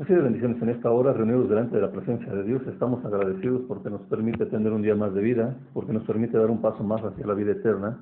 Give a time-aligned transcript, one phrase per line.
[0.00, 2.62] Así de bendiciones en esta hora, reunidos delante de la presencia de Dios.
[2.68, 6.50] Estamos agradecidos porque nos permite tener un día más de vida, porque nos permite dar
[6.50, 7.98] un paso más hacia la vida eterna.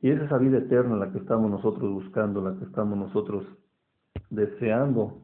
[0.00, 3.44] Y es esa vida eterna la que estamos nosotros buscando, la que estamos nosotros
[4.30, 5.18] deseando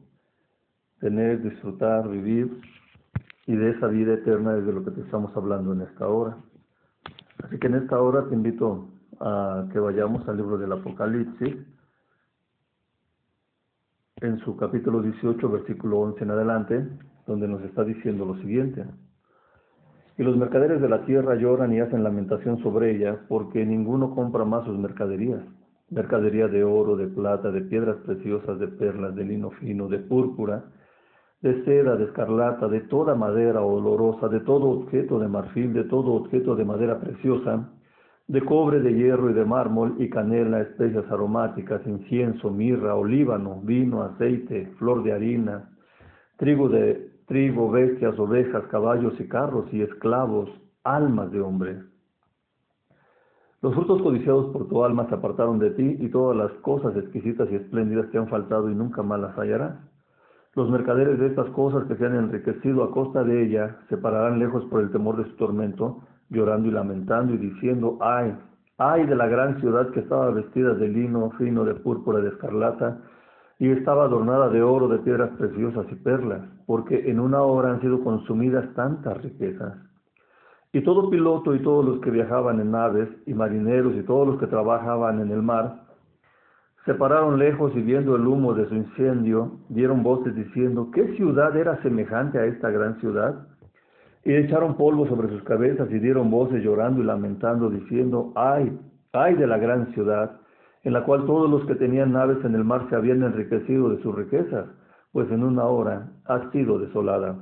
[0.99, 2.61] tener, disfrutar, vivir.
[3.47, 6.37] Y de esa vida eterna es de lo que te estamos hablando en esta hora.
[7.43, 8.87] Así que en esta hora te invito
[9.19, 11.55] a que vayamos al libro del Apocalipsis
[14.21, 16.87] en su capítulo 18, versículo 11 en adelante,
[17.27, 18.85] donde nos está diciendo lo siguiente.
[20.17, 24.43] Y los mercaderes de la tierra lloran y hacen lamentación sobre ella, porque ninguno compra
[24.43, 25.43] más sus mercaderías.
[25.89, 30.65] Mercadería de oro, de plata, de piedras preciosas, de perlas, de lino fino, de púrpura,
[31.41, 36.13] de seda, de escarlata, de toda madera olorosa, de todo objeto de marfil, de todo
[36.13, 37.69] objeto de madera preciosa,
[38.27, 44.03] de cobre, de hierro y de mármol, y canela, especias aromáticas, incienso, mirra, olíbano, vino,
[44.03, 45.69] aceite, flor de harina,
[46.37, 50.49] trigo de trigo, bestias, ovejas, caballos y carros y esclavos,
[50.83, 51.77] almas de hombres.
[53.61, 57.49] Los frutos codiciados por tu alma se apartaron de ti y todas las cosas exquisitas
[57.51, 59.77] y espléndidas te han faltado y nunca más las hallarás.
[60.53, 64.39] Los mercaderes de estas cosas que se han enriquecido a costa de ella se pararán
[64.39, 68.35] lejos por el temor de su tormento, llorando y lamentando y diciendo, ay,
[68.77, 72.99] ay de la gran ciudad que estaba vestida de lino fino, de púrpura, de escarlata,
[73.59, 77.81] y estaba adornada de oro, de piedras preciosas y perlas, porque en una hora han
[77.81, 79.73] sido consumidas tantas riquezas.
[80.73, 84.39] Y todo piloto y todos los que viajaban en naves, y marineros y todos los
[84.39, 85.87] que trabajaban en el mar,
[86.85, 91.55] se pararon lejos y viendo el humo de su incendio, dieron voces diciendo, ¿qué ciudad
[91.57, 93.45] era semejante a esta gran ciudad?
[94.27, 98.77] Y echaron polvo sobre sus cabezas y dieron voces llorando y lamentando, diciendo, ay,
[99.13, 100.41] ay de la gran ciudad,
[100.83, 104.03] en la cual todos los que tenían naves en el mar se habían enriquecido de
[104.03, 104.65] sus riquezas,
[105.13, 107.37] pues en una hora ha sido desolada.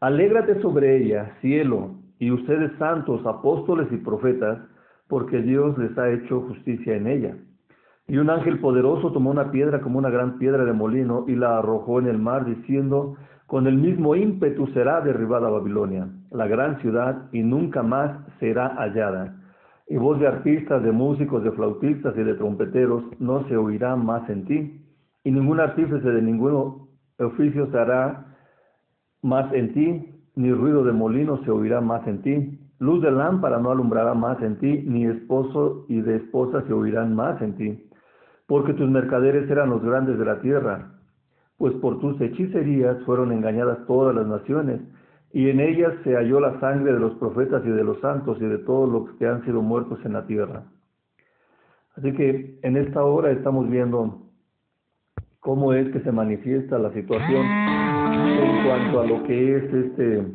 [0.00, 4.60] Alégrate sobre ella, cielo, y ustedes santos, apóstoles y profetas,
[5.08, 7.36] porque Dios les ha hecho justicia en ella.
[8.08, 11.58] Y un ángel poderoso tomó una piedra como una gran piedra de molino y la
[11.58, 13.16] arrojó en el mar, diciendo,
[13.50, 19.34] con el mismo ímpetu será derribada Babilonia, la gran ciudad, y nunca más será hallada.
[19.88, 24.30] Y voz de artistas, de músicos, de flautistas y de trompeteros no se oirá más
[24.30, 24.80] en ti,
[25.24, 28.24] y ningún artífice de ningún oficio se hará
[29.20, 32.56] más en ti, ni ruido de molino se oirá más en ti.
[32.78, 37.16] Luz de lámpara no alumbrará más en ti, ni esposo y de esposa se oirán
[37.16, 37.90] más en ti.
[38.46, 40.99] Porque tus mercaderes eran los grandes de la tierra,
[41.60, 44.80] pues por tus hechicerías fueron engañadas todas las naciones,
[45.30, 48.46] y en ellas se halló la sangre de los profetas y de los santos y
[48.46, 50.62] de todos los que han sido muertos en la tierra.
[51.96, 54.22] Así que en esta hora estamos viendo
[55.40, 60.32] cómo es que se manifiesta la situación en cuanto a lo que es este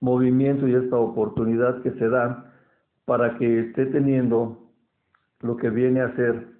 [0.00, 2.52] movimiento y esta oportunidad que se da
[3.04, 4.58] para que esté teniendo
[5.40, 6.57] lo que viene a ser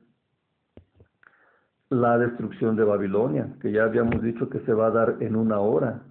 [1.90, 5.58] la destrucción de Babilonia, que ya habíamos dicho que se va a dar en una
[5.60, 6.02] hora,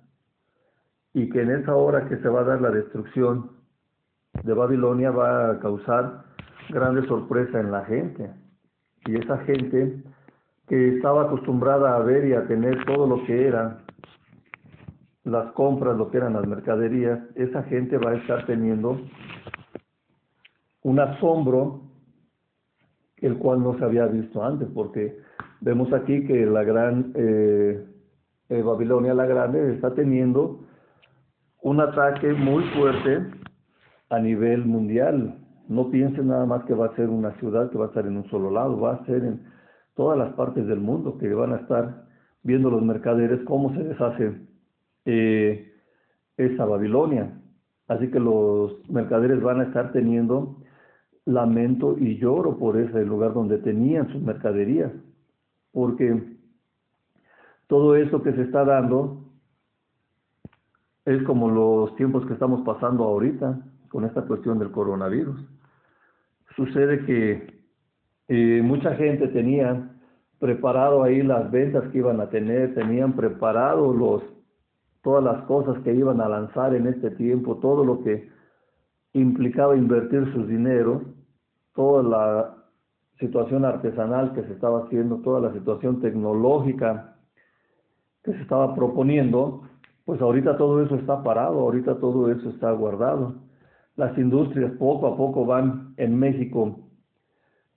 [1.13, 3.51] y que en esa hora que se va a dar la destrucción
[4.43, 6.25] de Babilonia va a causar
[6.69, 8.29] grande sorpresa en la gente.
[9.05, 10.03] Y esa gente
[10.67, 13.79] que estaba acostumbrada a ver y a tener todo lo que eran
[15.23, 18.99] las compras, lo que eran las mercaderías, esa gente va a estar teniendo
[20.83, 21.81] un asombro
[23.17, 25.17] el cual no se había visto antes, porque
[25.61, 27.83] Vemos aquí que la gran eh,
[28.49, 30.59] eh, Babilonia la Grande está teniendo
[31.63, 33.25] un ataque muy fuerte
[34.09, 35.39] a nivel mundial.
[35.67, 38.17] No piensen nada más que va a ser una ciudad que va a estar en
[38.17, 39.41] un solo lado, va a ser en
[39.95, 42.05] todas las partes del mundo que van a estar
[42.43, 44.35] viendo los mercaderes cómo se deshace
[45.05, 45.73] eh,
[46.37, 47.33] esa Babilonia.
[47.87, 50.57] Así que los mercaderes van a estar teniendo
[51.25, 54.91] lamento y lloro por ese lugar donde tenían sus mercaderías
[55.77, 56.19] porque
[57.67, 59.29] todo eso que se está dando
[61.05, 65.39] es como los tiempos que estamos pasando ahorita con esta cuestión del coronavirus.
[66.55, 67.61] Sucede que
[68.27, 69.87] eh, mucha gente tenía
[70.39, 74.23] preparado ahí las ventas que iban a tener, tenían preparado los
[75.03, 78.27] todas las cosas que iban a lanzar en este tiempo, todo lo que
[79.13, 81.03] implicaba invertir sus dinero,
[81.75, 82.56] toda la
[83.19, 87.15] situación artesanal que se estaba haciendo, toda la situación tecnológica
[88.23, 89.63] que se estaba proponiendo,
[90.05, 93.35] pues ahorita todo eso está parado, ahorita todo eso está guardado.
[93.95, 96.79] Las industrias poco a poco van en México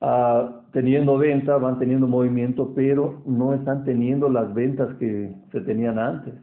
[0.01, 5.99] a teniendo venta, van teniendo movimiento, pero no están teniendo las ventas que se tenían
[5.99, 6.35] antes.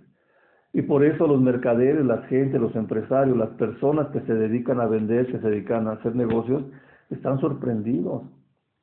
[0.73, 4.85] Y por eso los mercaderes, la gente, los empresarios, las personas que se dedican a
[4.85, 6.63] vender, que se dedican a hacer negocios,
[7.09, 8.23] están sorprendidos.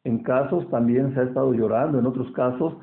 [0.05, 2.77] En casos también se ha estado llorando, en otros casos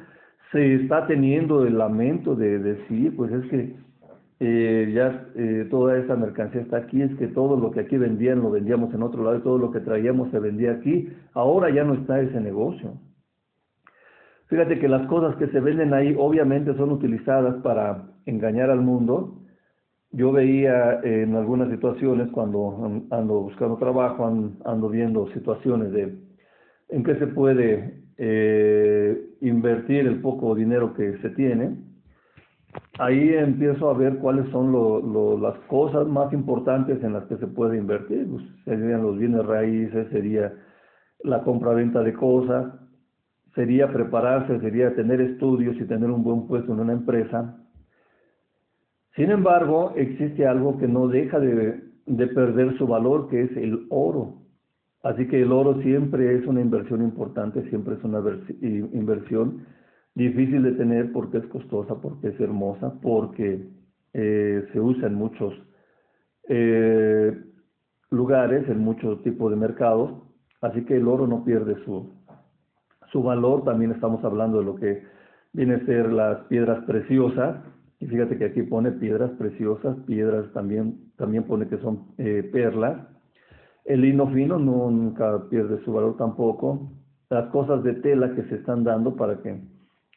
[0.52, 3.76] se está teniendo el lamento de decir, pues es que
[4.40, 8.42] eh, ya eh, toda esa mercancía está aquí, es que todo lo que aquí vendían
[8.42, 11.84] lo vendíamos en otro lado y todo lo que traíamos se vendía aquí, ahora ya
[11.84, 12.94] no está ese negocio.
[14.48, 19.38] Fíjate que las cosas que se venden ahí obviamente son utilizadas para engañar al mundo.
[20.12, 24.26] Yo veía en algunas situaciones cuando ando buscando trabajo,
[24.66, 26.31] ando viendo situaciones de
[26.92, 31.92] en qué se puede eh, invertir el poco dinero que se tiene
[33.00, 37.78] ahí empiezo a ver cuáles son las cosas más importantes en las que se puede
[37.78, 38.28] invertir.
[38.30, 40.54] Pues, serían los bienes raíces, sería
[41.24, 42.74] la compra-venta de cosas,
[43.56, 47.58] sería prepararse, sería tener estudios y tener un buen puesto en una empresa.
[49.16, 53.88] Sin embargo, existe algo que no deja de, de perder su valor, que es el
[53.90, 54.38] oro.
[55.04, 58.22] Así que el oro siempre es una inversión importante, siempre es una
[58.62, 59.66] inversión
[60.14, 63.68] difícil de tener porque es costosa, porque es hermosa, porque
[64.14, 65.54] eh, se usa en muchos
[66.50, 67.36] eh,
[68.12, 70.12] lugares, en muchos tipos de mercados,
[70.62, 72.14] así que el oro no pierde su,
[73.12, 73.64] su valor.
[73.64, 75.04] También estamos hablando de lo que
[75.54, 77.58] viene a ser las piedras preciosas,
[78.00, 83.08] y fíjate que aquí pone piedras preciosas, piedras también, también pone que son eh, perlas.
[83.86, 86.92] El lino fino nunca pierde su valor tampoco.
[87.30, 89.60] Las cosas de tela que se están dando para que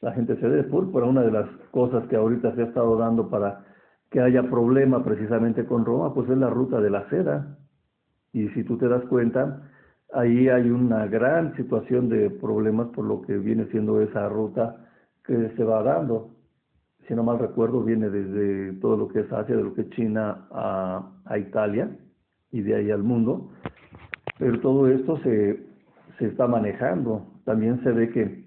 [0.01, 1.07] la gente se dé púrpura.
[1.07, 3.65] Una de las cosas que ahorita se ha estado dando para
[4.11, 7.59] que haya problema precisamente con Roma, pues es la ruta de la seda.
[8.33, 9.63] Y si tú te das cuenta,
[10.13, 14.77] ahí hay una gran situación de problemas por lo que viene siendo esa ruta
[15.25, 16.31] que se va dando.
[17.09, 19.91] Si no mal recuerdo, viene desde todo lo que es Asia, de lo que es
[19.91, 21.91] China a, a Italia
[22.55, 23.51] y de ahí al mundo.
[24.39, 25.61] Pero todo esto se,
[26.19, 27.27] se está manejando.
[27.45, 28.45] También se ve que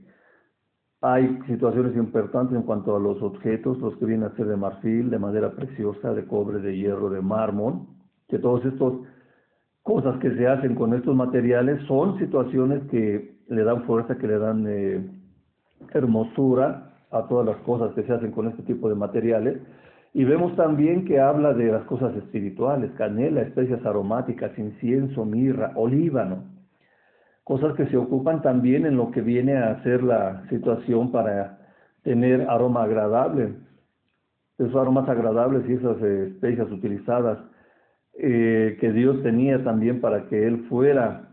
[1.02, 5.10] hay situaciones importantes en cuanto a los objetos, los que vienen a ser de marfil,
[5.10, 7.82] de madera preciosa, de cobre, de hierro, de mármol,
[8.30, 8.94] que todas estas
[9.84, 14.40] cosas que se hacen con estos materiales son situaciones que le dan fuerza, que le
[14.40, 15.06] dan eh,
[15.94, 19.58] hermosura a todas las cosas que se hacen con este tipo de materiales.
[20.14, 26.58] Y vemos también que habla de las cosas espirituales, canela, especias aromáticas, incienso, mirra, olíbano
[27.48, 31.60] cosas que se ocupan también en lo que viene a ser la situación para
[32.04, 33.54] tener aroma agradable.
[34.58, 37.40] Esos aromas agradables y esas especias utilizadas
[38.20, 41.30] eh, que Dios tenía también para que Él fuera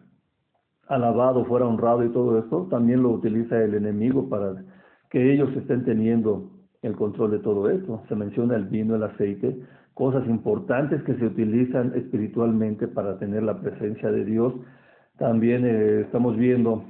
[0.86, 4.62] alabado, fuera honrado y todo esto, también lo utiliza el enemigo para
[5.10, 6.48] que ellos estén teniendo
[6.84, 8.02] el control de todo esto.
[8.08, 9.56] Se menciona el vino, el aceite,
[9.94, 14.54] cosas importantes que se utilizan espiritualmente para tener la presencia de Dios
[15.18, 16.84] también eh, estamos viendo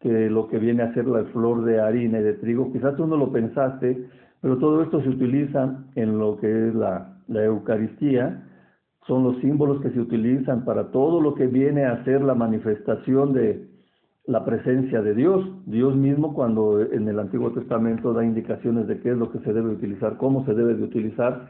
[0.00, 3.06] que lo que viene a ser la flor de harina y de trigo, quizás tú
[3.06, 4.06] no lo pensaste,
[4.40, 8.44] pero todo esto se utiliza en lo que es la, la Eucaristía,
[9.06, 13.32] son los símbolos que se utilizan para todo lo que viene a ser la manifestación
[13.32, 13.66] de
[14.26, 15.48] la presencia de Dios.
[15.66, 19.52] Dios mismo cuando en el Antiguo Testamento da indicaciones de qué es lo que se
[19.52, 21.48] debe utilizar, cómo se debe de utilizar,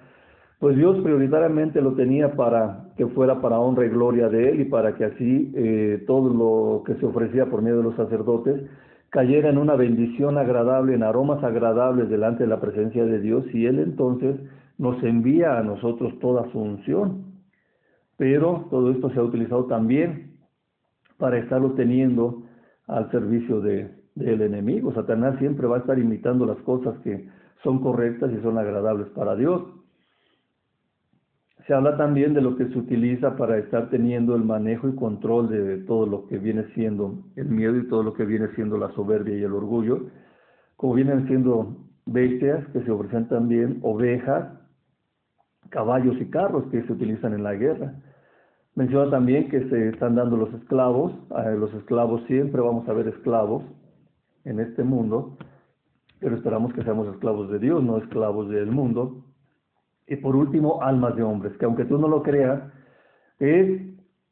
[0.59, 4.65] pues Dios prioritariamente lo tenía para que fuera para honra y gloria de Él y
[4.65, 8.63] para que así eh, todo lo que se ofrecía por medio de los sacerdotes
[9.11, 13.67] cayera en una bendición agradable, en aromas agradables delante de la presencia de Dios y
[13.67, 14.37] Él entonces
[14.79, 17.25] nos envía a nosotros toda su unción.
[18.17, 20.37] Pero todo esto se ha utilizado también
[21.19, 22.46] para estarlo teniendo
[22.87, 24.93] al servicio de, del enemigo.
[24.93, 27.29] Satanás siempre va a estar imitando las cosas que
[27.63, 29.63] son correctas y son agradables para Dios.
[31.67, 35.49] Se habla también de lo que se utiliza para estar teniendo el manejo y control
[35.49, 38.93] de todo lo que viene siendo el miedo y todo lo que viene siendo la
[38.93, 40.07] soberbia y el orgullo,
[40.77, 41.77] como vienen siendo
[42.07, 44.49] bestias que se ofrecen también, ovejas,
[45.71, 47.95] caballos y carros que se utilizan en la guerra.
[48.77, 51.13] Menciona también que se están dando los esclavos,
[51.59, 53.65] los esclavos siempre vamos a ver esclavos
[54.45, 55.39] en este mundo,
[56.21, 59.25] pero esperamos que seamos esclavos de Dios, no esclavos del mundo.
[60.07, 62.63] Y por último, almas de hombres, que aunque tú no lo creas,
[63.39, 63.81] es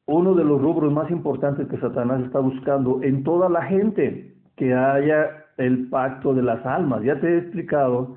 [0.04, 4.74] uno de los rubros más importantes que Satanás está buscando en toda la gente, que
[4.74, 7.02] haya el pacto de las almas.
[7.02, 8.16] Ya te he explicado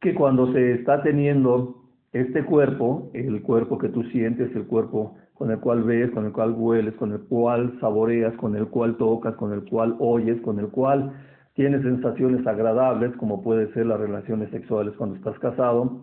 [0.00, 5.50] que cuando se está teniendo este cuerpo, el cuerpo que tú sientes, el cuerpo con
[5.50, 9.34] el cual ves, con el cual hueles, con el cual saboreas, con el cual tocas,
[9.36, 11.14] con el cual oyes, con el cual
[11.54, 16.02] tienes sensaciones agradables, como puede ser las relaciones sexuales cuando estás casado,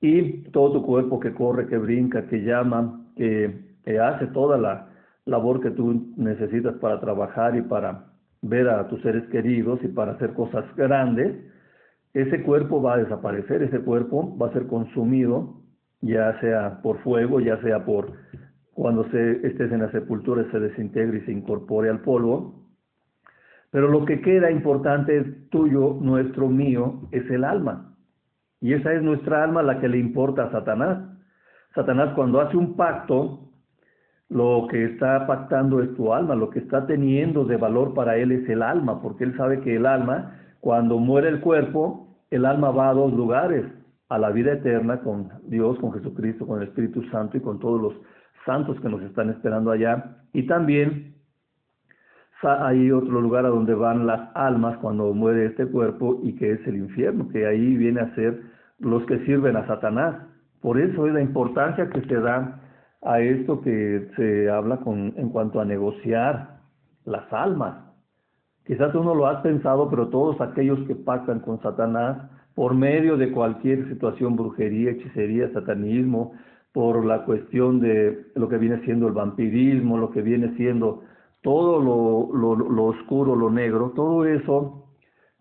[0.00, 3.68] y todo tu cuerpo que corre, que brinca, que llama, que,
[4.00, 4.88] hace toda la
[5.26, 8.06] labor que tú necesitas para trabajar y para
[8.40, 11.36] ver a tus seres queridos y para hacer cosas grandes,
[12.14, 15.56] ese cuerpo va a desaparecer, ese cuerpo va a ser consumido,
[16.00, 18.12] ya sea por fuego, ya sea por
[18.80, 22.64] cuando se, estés en la sepultura se desintegre y se incorpore al polvo.
[23.70, 27.94] Pero lo que queda importante tuyo, nuestro, mío, es el alma.
[28.58, 30.98] Y esa es nuestra alma la que le importa a Satanás.
[31.74, 33.50] Satanás cuando hace un pacto,
[34.30, 38.32] lo que está pactando es tu alma, lo que está teniendo de valor para él
[38.32, 42.70] es el alma, porque él sabe que el alma, cuando muere el cuerpo, el alma
[42.70, 43.66] va a dos lugares,
[44.08, 47.78] a la vida eterna con Dios, con Jesucristo, con el Espíritu Santo y con todos
[47.78, 47.94] los
[48.44, 50.16] santos que nos están esperando allá.
[50.32, 51.14] Y también
[52.42, 56.66] hay otro lugar a donde van las almas cuando muere este cuerpo y que es
[56.66, 58.40] el infierno, que ahí viene a ser
[58.78, 60.16] los que sirven a Satanás.
[60.60, 62.60] Por eso es la importancia que se da
[63.02, 66.60] a esto que se habla con, en cuanto a negociar
[67.04, 67.76] las almas.
[68.66, 73.16] Quizás tú no lo has pensado, pero todos aquellos que pactan con Satanás por medio
[73.16, 76.32] de cualquier situación, brujería, hechicería, satanismo,
[76.72, 81.02] por la cuestión de lo que viene siendo el vampirismo, lo que viene siendo
[81.42, 84.86] todo lo, lo, oscuro, lo negro, todo eso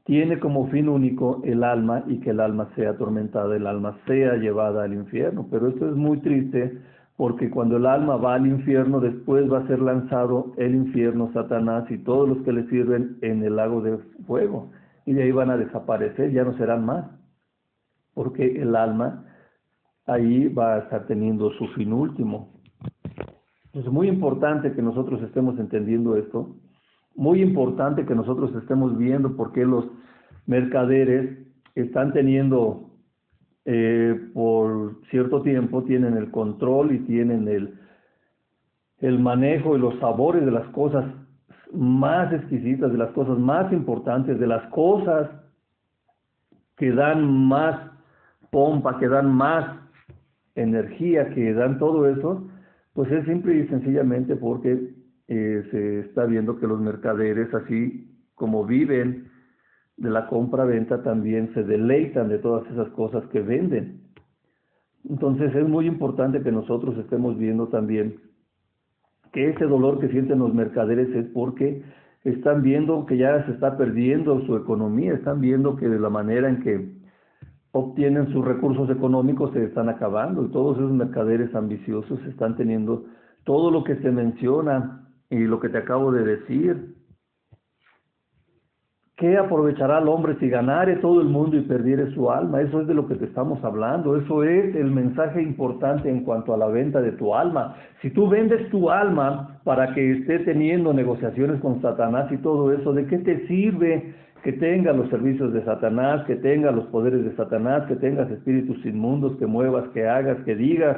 [0.06, 4.36] tiene como fin único el alma y que el alma sea atormentada, el alma sea
[4.36, 5.48] llevada al infierno.
[5.52, 6.80] Pero esto es muy triste
[7.16, 11.84] porque cuando el alma va al infierno, después va a ser lanzado el infierno, Satanás
[11.92, 14.72] y todos los que le sirven en el lago de fuego.
[15.06, 17.06] Y de ahí van a desaparecer, ya no serán más.
[18.14, 19.26] Porque el alma
[20.10, 22.50] ahí va a estar teniendo su fin último.
[23.74, 26.56] Es muy importante que nosotros estemos entendiendo esto
[27.20, 29.86] muy importante que nosotros estemos viendo por qué los
[30.46, 31.38] mercaderes
[31.76, 32.92] están teniendo
[33.66, 37.78] eh, por cierto tiempo, tienen el control y tienen el,
[39.00, 41.06] el manejo y los sabores de las cosas
[41.74, 45.30] más exquisitas, de las cosas más importantes, de las cosas
[46.78, 47.92] que dan más
[48.50, 49.78] pompa, que dan más
[50.62, 52.48] energía, que dan todo eso,
[52.94, 54.94] pues es simple y sencillamente porque
[55.28, 59.28] eh, se está viendo que los mercaderes, así como viven
[59.98, 64.02] de la compra-venta, también se deleitan de todas esas cosas que venden.
[65.08, 68.20] Entonces es muy importante que nosotros estemos viendo también
[69.32, 71.84] que ese dolor que sienten los mercaderes es porque
[72.24, 76.50] están viendo que ya se está perdiendo su economía, están viendo que de la manera
[76.50, 76.99] en que
[77.72, 83.06] obtienen sus recursos económicos se están acabando y todos esos mercaderes ambiciosos están teniendo
[83.44, 86.96] todo lo que se menciona y lo que te acabo de decir.
[89.20, 92.62] ¿Qué aprovechará el hombre si ganare todo el mundo y perdiere su alma?
[92.62, 94.16] Eso es de lo que te estamos hablando.
[94.16, 97.76] Eso es el mensaje importante en cuanto a la venta de tu alma.
[98.02, 102.94] Si tú vendes tu alma para que esté teniendo negociaciones con Satanás y todo eso,
[102.94, 107.36] ¿de qué te sirve que tengas los servicios de Satanás, que tengas los poderes de
[107.36, 110.96] Satanás, que tengas espíritus inmundos, que muevas, que hagas, que digas,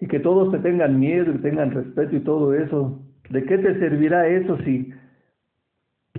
[0.00, 3.00] y que todos te tengan miedo y tengan respeto y todo eso?
[3.30, 4.92] ¿De qué te servirá eso si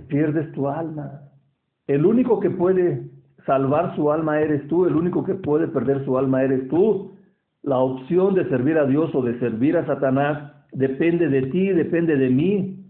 [0.08, 1.22] pierdes tu alma?
[1.86, 3.08] El único que puede
[3.46, 7.12] salvar su alma eres tú, el único que puede perder su alma eres tú.
[7.62, 12.16] La opción de servir a Dios o de servir a Satanás depende de ti, depende
[12.16, 12.84] de mí.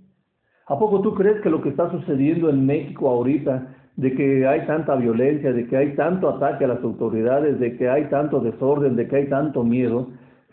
[0.66, 4.66] ¿A poco tú crees que lo que está sucediendo en México ahorita, de que hay
[4.66, 8.96] tanta violencia, de que hay tanto ataque a las autoridades, de que hay tanto desorden,
[8.96, 10.08] de que hay tanto miedo,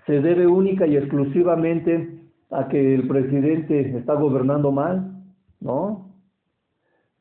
[0.05, 5.11] se debe única y exclusivamente a que el presidente está gobernando mal,
[5.59, 6.14] ¿no?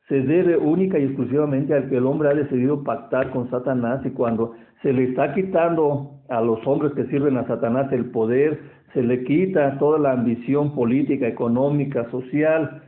[0.07, 4.11] Se debe única y exclusivamente al que el hombre ha decidido pactar con Satanás y
[4.11, 8.59] cuando se le está quitando a los hombres que sirven a Satanás el poder,
[8.93, 12.83] se le quita toda la ambición política, económica, social,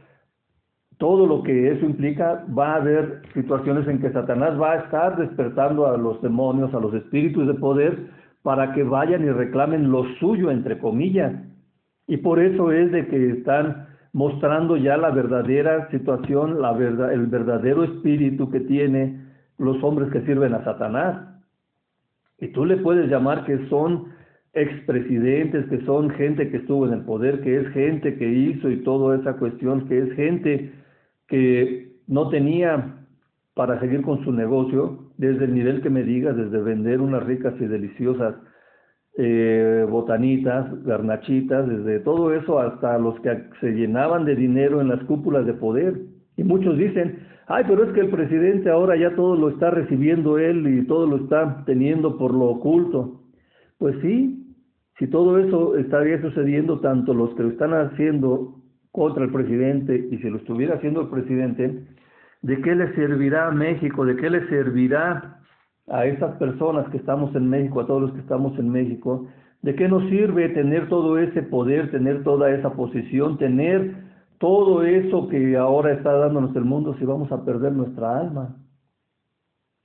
[0.97, 5.17] todo lo que eso implica, va a haber situaciones en que Satanás va a estar
[5.17, 8.07] despertando a los demonios, a los espíritus de poder,
[8.41, 11.33] para que vayan y reclamen lo suyo, entre comillas.
[12.07, 13.86] Y por eso es de que están
[14.17, 16.57] mostrando ya la verdadera situación,
[17.13, 19.21] el verdadero espíritu que tiene
[19.59, 21.39] los hombres que sirven a Satanás.
[22.39, 24.05] Y tú le puedes llamar que son
[24.53, 28.77] expresidentes, que son gente que estuvo en el poder, que es gente que hizo y
[28.77, 30.73] toda esa cuestión, que es gente
[31.27, 33.05] que no tenía
[33.53, 37.53] para seguir con su negocio, desde el nivel que me digas, desde vender unas ricas
[37.59, 38.33] y deliciosas
[39.19, 45.03] eh, botanitas, garnachitas, desde todo eso hasta los que se llenaban de dinero en las
[45.05, 45.99] cúpulas de poder.
[46.35, 50.37] Y muchos dicen, ay, pero es que el presidente ahora ya todo lo está recibiendo
[50.37, 53.23] él y todo lo está teniendo por lo oculto.
[53.79, 54.55] Pues sí,
[54.99, 58.55] si todo eso estaría sucediendo, tanto los que lo están haciendo
[58.91, 61.85] contra el presidente y si lo estuviera haciendo el presidente,
[62.43, 64.05] ¿de qué le servirá a México?
[64.05, 65.39] ¿De qué le servirá
[65.87, 69.27] a esas personas que estamos en México, a todos los que estamos en México?
[69.61, 73.95] ¿De qué nos sirve tener todo ese poder, tener toda esa posición, tener
[74.37, 78.55] todo eso que ahora está dándonos el mundo si vamos a perder nuestra alma?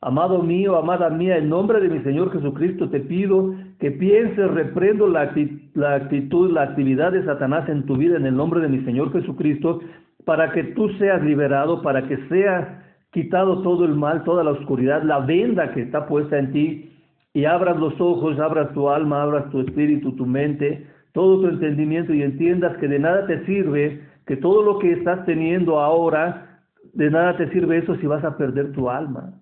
[0.05, 5.07] Amado mío, amada mía, en nombre de mi Señor Jesucristo te pido que pienses, reprendo
[5.07, 9.13] la, actitud, la actividad de Satanás en tu vida en el nombre de mi Señor
[9.13, 9.79] Jesucristo,
[10.25, 15.03] para que tú seas liberado, para que sea quitado todo el mal, toda la oscuridad,
[15.03, 16.93] la venda que está puesta en ti,
[17.35, 22.13] y abras los ojos, abras tu alma, abras tu espíritu, tu mente, todo tu entendimiento
[22.13, 26.61] y entiendas que de nada te sirve, que todo lo que estás teniendo ahora,
[26.93, 29.35] de nada te sirve eso si vas a perder tu alma.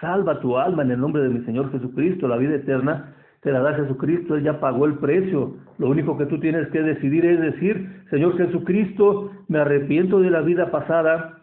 [0.00, 3.60] Salva tu alma en el nombre de mi Señor Jesucristo, la vida eterna te la
[3.60, 5.56] da Jesucristo, Él ya pagó el precio.
[5.78, 10.42] Lo único que tú tienes que decidir es decir, Señor Jesucristo, me arrepiento de la
[10.42, 11.39] vida pasada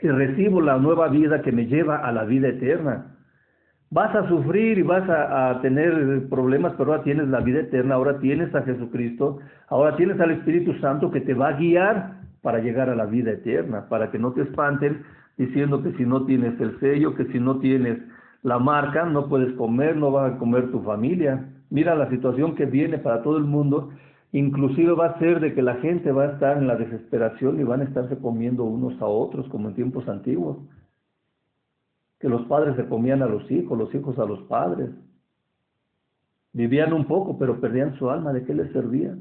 [0.00, 3.16] y recibo la nueva vida que me lleva a la vida eterna.
[3.90, 8.18] Vas a sufrir y vas a, tener problemas, pero ahora tienes la vida eterna, ahora
[8.18, 9.38] tienes a Jesucristo,
[9.68, 13.30] ahora tienes al Espíritu Santo que te va a guiar para llegar a la vida
[13.30, 15.02] eterna, para que no te espanten
[15.38, 17.98] diciendo que si no tienes el sello, que si no tienes
[18.42, 21.44] la marca, no puedes comer, no va a comer tu familia.
[21.70, 23.90] Mira la situación que viene para todo el mundo,
[24.32, 27.64] inclusive va a ser de que la gente va a estar en la desesperación y
[27.64, 30.58] van a estarse comiendo unos a otros como en tiempos antiguos.
[32.18, 34.90] Que los padres se comían a los hijos, los hijos a los padres.
[36.52, 39.14] Vivían un poco, pero perdían su alma, ¿de qué les servía?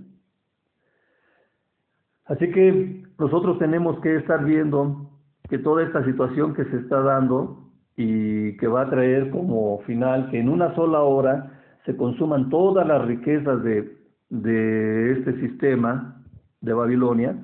[2.26, 5.10] Así que nosotros tenemos que estar viendo
[5.50, 10.30] que toda esta situación que se está dando y que va a traer como final
[10.32, 11.52] que en una sola hora
[11.86, 16.24] se consuman todas las riquezas de, de este sistema
[16.62, 17.36] de Babilonia,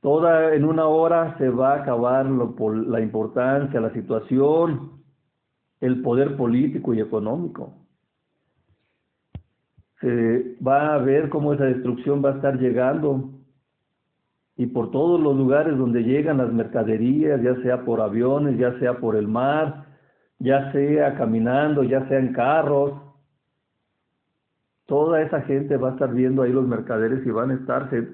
[0.00, 5.02] toda en una hora se va a acabar lo, la importancia, la situación,
[5.80, 7.74] el poder político y económico.
[10.00, 13.30] Se va a ver cómo esa destrucción va a estar llegando
[14.60, 18.98] y por todos los lugares donde llegan las mercaderías, ya sea por aviones, ya sea
[18.98, 19.86] por el mar,
[20.38, 22.92] ya sea caminando, ya sea en carros.
[24.90, 28.08] Toda esa gente va a estar viendo ahí los mercaderes y van a estarse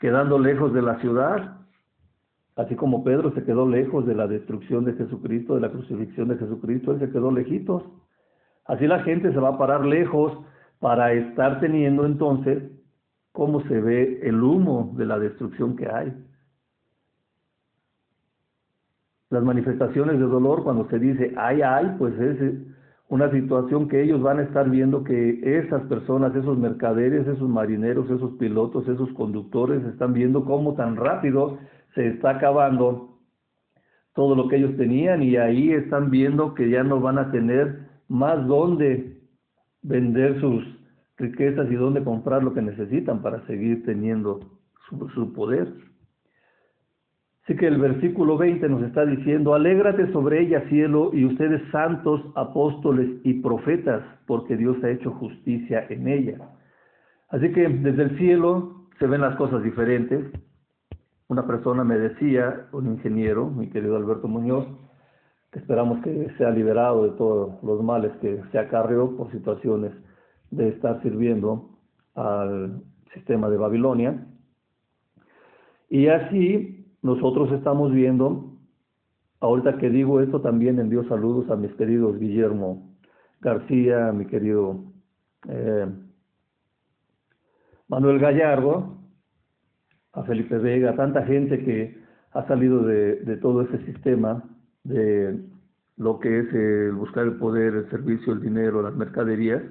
[0.00, 1.58] quedando lejos de la ciudad,
[2.56, 6.38] así como Pedro se quedó lejos de la destrucción de Jesucristo, de la crucifixión de
[6.38, 7.84] Jesucristo, él se quedó lejitos.
[8.64, 10.36] Así la gente se va a parar lejos
[10.80, 12.64] para estar teniendo entonces
[13.30, 16.12] cómo se ve el humo de la destrucción que hay.
[19.30, 22.54] Las manifestaciones de dolor cuando se dice ay, ay, pues es
[23.08, 28.10] una situación que ellos van a estar viendo que esas personas, esos mercaderes, esos marineros,
[28.10, 31.58] esos pilotos, esos conductores están viendo cómo tan rápido
[31.94, 33.18] se está acabando
[34.14, 37.88] todo lo que ellos tenían y ahí están viendo que ya no van a tener
[38.08, 39.20] más dónde
[39.82, 40.64] vender sus
[41.16, 44.40] riquezas y dónde comprar lo que necesitan para seguir teniendo
[45.14, 45.72] su, poder.
[47.48, 52.20] Así que el versículo 20 nos está diciendo, alégrate sobre ella, cielo, y ustedes santos,
[52.34, 56.50] apóstoles y profetas, porque Dios ha hecho justicia en ella.
[57.30, 60.26] Así que desde el cielo se ven las cosas diferentes.
[61.28, 64.66] Una persona me decía, un ingeniero, mi querido Alberto Muñoz,
[65.50, 69.92] que esperamos que sea liberado de todos los males que se acarreó por situaciones
[70.50, 71.70] de estar sirviendo
[72.14, 72.82] al
[73.14, 74.22] sistema de Babilonia.
[75.88, 76.77] Y así
[77.08, 78.52] nosotros estamos viendo,
[79.40, 82.98] ahorita que digo esto también envío saludos a mis queridos Guillermo
[83.40, 84.84] García, a mi querido
[85.48, 85.86] eh,
[87.88, 88.98] Manuel Gallardo,
[90.12, 91.98] a Felipe Vega, tanta gente que
[92.32, 94.44] ha salido de, de todo ese sistema
[94.84, 95.40] de
[95.96, 99.62] lo que es el buscar el poder, el servicio, el dinero, las mercaderías,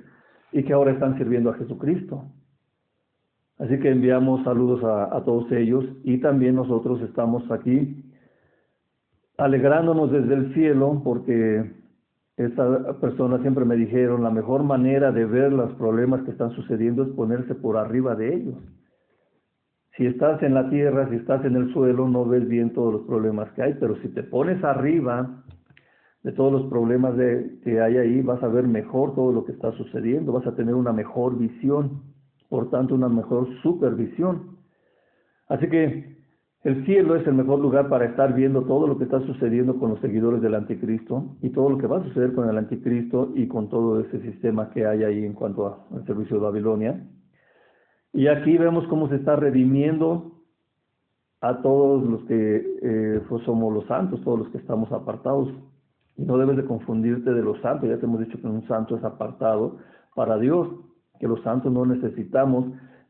[0.52, 2.26] y que ahora están sirviendo a Jesucristo.
[3.60, 8.04] Así que enviamos saludos a, todos ellos y también nosotros estamos aquí
[9.38, 11.72] alegrándonos desde el cielo porque
[12.38, 17.02] estas personas siempre me dijeron la mejor manera de ver los problemas que están sucediendo
[17.02, 18.56] es ponerse por arriba de ellos.
[19.96, 23.02] Si estás en la tierra, si estás en el suelo, no ves bien todos los
[23.08, 25.44] problemas que hay, pero si te pones arriba
[26.22, 27.16] de todos los problemas
[27.64, 30.76] que hay ahí, vas a ver mejor todo lo que está sucediendo, vas a tener
[30.76, 32.04] una mejor visión,
[32.50, 34.58] por tanto una mejor supervisión.
[35.48, 36.18] Así que
[36.64, 39.92] el cielo es el mejor lugar para estar viendo todo lo que está sucediendo con
[39.92, 43.48] los seguidores del anticristo y todo lo que va a suceder con el anticristo y
[43.48, 47.08] con todo ese sistema que hay ahí en cuanto al servicio de Babilonia.
[48.12, 50.38] Y aquí vemos cómo se está redimiendo
[51.42, 55.50] a todos los que eh, pues somos los santos, todos los que estamos apartados.
[56.18, 58.98] Y no debes de confundirte de los santos, ya te hemos dicho que un santo
[58.98, 59.78] es apartado
[60.16, 60.68] para Dios,
[61.20, 62.66] que los santos no necesitamos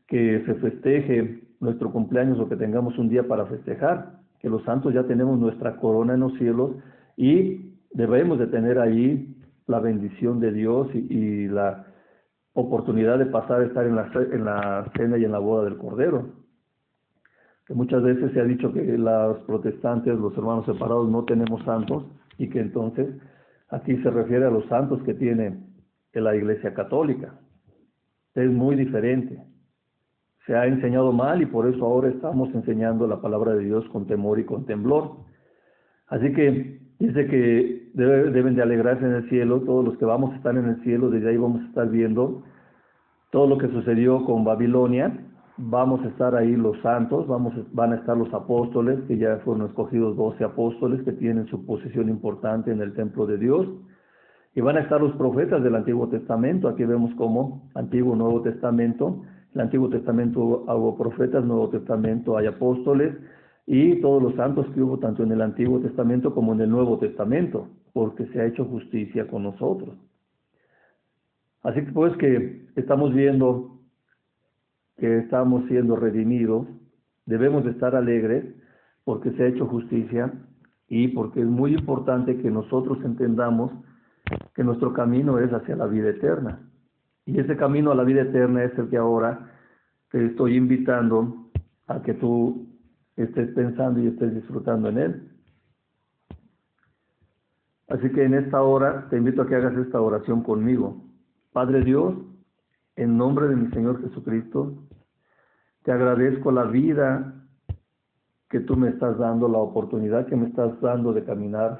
[0.06, 4.94] que se festeje nuestro cumpleaños o que tengamos un día para festejar, que los santos
[4.94, 6.72] ya tenemos nuestra corona en los cielos
[7.16, 11.84] y debemos de tener ahí la bendición de Dios y, la
[12.54, 15.76] oportunidad de pasar a estar en la, en la cena y en la boda del
[15.76, 16.26] Cordero
[17.68, 22.02] que muchas veces se ha dicho que los protestantes, los hermanos separados, no tenemos santos
[22.38, 23.14] y que entonces
[23.68, 25.68] aquí se refiere a los santos que tiene
[26.14, 27.34] la Iglesia Católica.
[28.38, 29.36] Es muy diferente.
[30.46, 34.06] Se ha enseñado mal y por eso ahora estamos enseñando la palabra de Dios con
[34.06, 35.16] temor y con temblor.
[36.06, 40.36] Así que dice que deben de alegrarse en el cielo, todos los que vamos a
[40.36, 42.44] estar en el cielo, desde ahí vamos a estar viendo
[43.32, 45.18] todo lo que sucedió con Babilonia,
[45.56, 49.66] vamos a estar ahí los santos, vamos, van a estar los apóstoles, que ya fueron
[49.66, 53.66] escogidos 12 apóstoles que tienen su posición importante en el templo de Dios,
[54.54, 59.22] y van a estar los profetas del Antiguo Testamento, aquí vemos como Antiguo Nuevo Testamento,
[59.54, 63.14] el Antiguo Testamento hubo profetas, Nuevo Testamento hay apóstoles,
[63.66, 66.98] y todos los santos que hubo tanto en el Antiguo Testamento como en el Nuevo
[66.98, 69.94] Testamento, porque se ha hecho justicia con nosotros.
[71.62, 73.78] Así que pues que estamos viendo
[74.96, 76.66] que estamos siendo redimidos,
[77.26, 78.44] debemos de estar alegres
[79.04, 80.32] porque se ha hecho justicia
[80.88, 83.70] y porque es muy importante que nosotros entendamos
[84.54, 86.60] que nuestro camino es hacia la vida eterna.
[87.24, 89.50] Y ese camino a la vida eterna es el que ahora
[90.10, 91.50] te estoy invitando
[91.86, 92.66] a que tú
[93.16, 95.30] estés pensando y estés disfrutando en él.
[97.88, 101.02] Así que en esta hora te invito a que hagas esta oración conmigo.
[101.52, 102.14] Padre Dios,
[102.96, 104.74] en nombre de mi Señor Jesucristo,
[105.82, 107.34] te agradezco la vida
[108.50, 111.78] que tú me estás dando, la oportunidad que me estás dando de caminar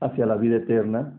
[0.00, 1.12] hacia la vida eterna.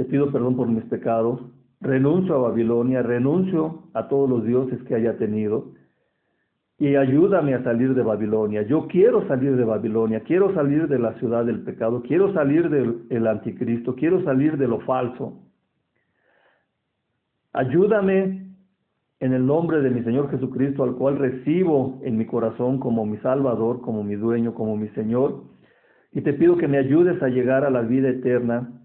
[0.00, 1.42] Te pido perdón por mis pecados.
[1.82, 5.72] Renuncio a Babilonia, renuncio a todos los dioses que haya tenido
[6.78, 8.62] y ayúdame a salir de Babilonia.
[8.62, 13.26] Yo quiero salir de Babilonia, quiero salir de la ciudad del pecado, quiero salir del
[13.26, 15.34] anticristo, quiero salir de lo falso.
[17.52, 18.54] Ayúdame
[19.18, 23.18] en el nombre de mi Señor Jesucristo, al cual recibo en mi corazón como mi
[23.18, 25.42] Salvador, como mi dueño, como mi Señor,
[26.10, 28.79] y te pido que me ayudes a llegar a la vida eterna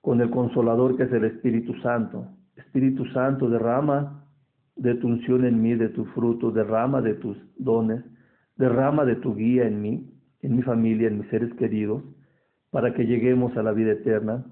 [0.00, 2.26] con el consolador que es el Espíritu Santo.
[2.56, 4.24] Espíritu Santo, derrama
[4.76, 8.04] de tu unción en mí, de tu fruto, derrama de tus dones,
[8.56, 12.02] derrama de tu guía en mí, en mi familia, en mis seres queridos,
[12.70, 14.44] para que lleguemos a la vida eterna,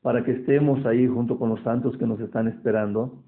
[0.00, 3.24] para que estemos ahí junto con los santos que nos están esperando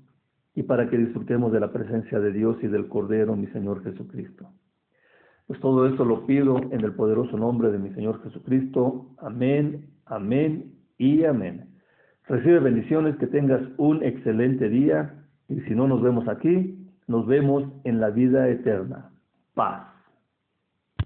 [0.55, 4.49] y para que disfrutemos de la presencia de Dios y del Cordero, mi Señor Jesucristo.
[5.47, 9.14] Pues todo esto lo pido en el poderoso nombre de mi Señor Jesucristo.
[9.18, 11.68] Amén, amén y amén.
[12.26, 15.14] Recibe bendiciones, que tengas un excelente día
[15.48, 19.11] y si no nos vemos aquí, nos vemos en la vida eterna.
[19.54, 19.93] Paz.